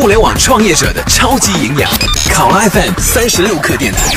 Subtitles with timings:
[0.00, 1.90] 互联网创业者的超级营养，
[2.32, 4.14] 考拉 FM 三十六课电台。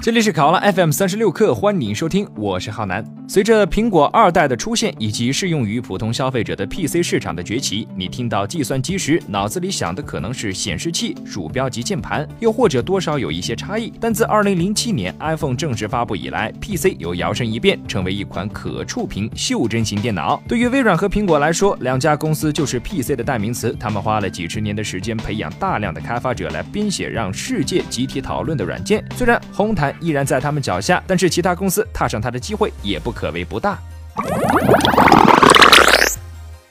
[0.00, 3.04] 这里是考拉 FM 三十六课，欢迎收听，我是浩南。
[3.30, 13.92] 随着苹果二代的出现，以及适用于普通消费者的 PC 市场的崛起，你听到计算机时，脑子里想的可能是显示器、鼠标及键盘，又或者多少有一些差异。
[14.00, 20.42] 但自二零零七年 iPhone 正式发布以来，PC 又摇身一变，成为一款可触屏袖珍型电脑。
[20.48, 23.72] 对于微软和苹果来说，两家公司就是 PC 的代名词。
[23.78, 29.04] 他们花了几十年的时间，培养大量的开发者来编写让世界集体讨论的软件。
[29.14, 29.94] 虽然红毯。
[30.00, 33.78] 依然在他们脚下，但是其他公司踏上它的机会也不可可谓不大。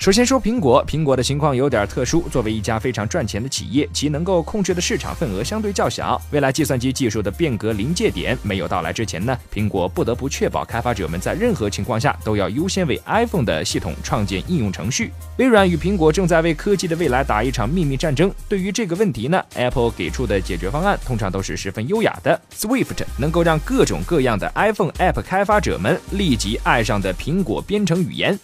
[0.09, 2.27] 首先说苹果，苹果的情况有点特殊。
[2.31, 6.19] 作为一家非常赚钱的企业，其能够控制的市场份额相对较小。
[6.31, 15.11] 未来计算机技术的变革临界点没有到来之前呢，苹果不得不确保开发者们在任何情况下都要优先为 iPhone 的系统创建应用程序。
[15.37, 18.33] 微软与苹果正在为科技的未来打一场秘密战争。
[18.47, 22.41] 对于这个问题呢，Apple 给出的解决方案通常都是十分优雅的。
[22.51, 28.39] Swift 能够让各种各样的 iPhone App 开发者们立即爱上的苹果编程语言。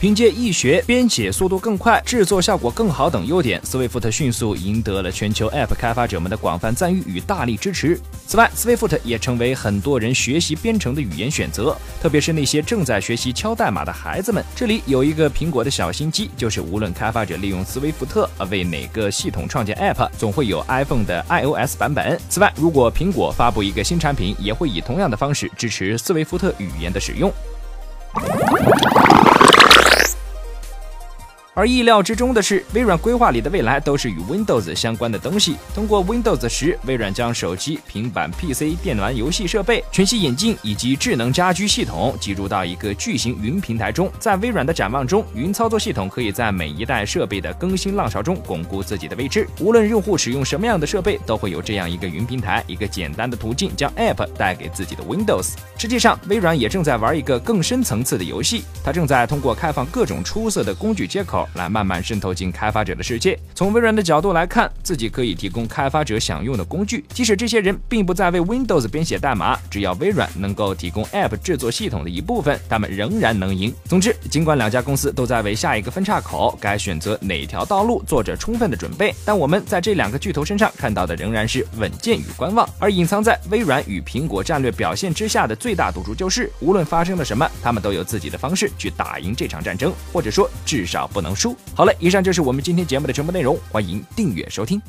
[0.00, 8.00] 凭借易学、编写速度更快、制作效果更好等优点，Swift 迅速赢得了全球 App 开发者们的广泛赞誉与大力支持。
[8.26, 14.42] 此外，Swift 也成为很多人学习编程的语言选择，特别是那些正在学习敲代码的孩子们。
[14.56, 22.18] 这里有一个苹果的小心机，就是无论开发者利用斯威夫特为哪个系统创建 App，总会有 iPhone 的 iOS 版本。
[22.30, 27.30] 此外，如果苹果发布一个新产品，也会以同样的方式支持斯威夫特语言的使用。
[31.52, 35.56] 而意料之中的是，微软规划里的未来都是与 Windows 相关的东西。
[35.74, 44.08] 通过 Windows 十，微软将手机、平板、PC、电玩游戏设备、全息眼镜以及智能家居系统集入到一个巨型云平台中。
[44.20, 49.44] 在微软的展望中，云操作系统可以在每一代设备的更新浪潮中巩固自己的位置。
[49.58, 55.54] 无论用户使用什么样的设备，都会有这样一个云平台，一个简单的途径将 App 带给自己的 Windows。
[55.76, 61.40] 实际上，微软也正在玩一个更深层次的游戏，它正在通过开放各种出色的工具接口。
[61.54, 63.38] 来慢慢渗透进开发者的世界。
[63.54, 73.74] 从微软的角度来看，自己可以提供开发者想用的工具，即使这些人并不在为 Windows 编写代码，只要微软能够提供 App 制作系统的一部分，他们仍然能赢。
[73.84, 82.68] 总之，尽管两家公司都在为下一个分叉口该选择哪条道路做着充分的准备，但我们在这两个巨头身上看到的仍然是稳健与观望。
[82.78, 91.40] 而隐藏在微软与苹果战略表现之下的最大赌注就是，无论发生了什么，他们都有自己的方式去打赢这场战争，或者说至少不能能。
[91.40, 94.82] 输好了，以上就是我们今天节目的全部内容，欢迎订阅收听。